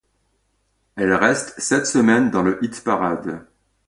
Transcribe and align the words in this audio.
Elle 0.95 1.13
reste 1.13 1.59
sept 1.59 1.85
semaines 1.85 2.31
dans 2.31 2.41
le 2.41 2.57
hit-parade. 2.65 3.45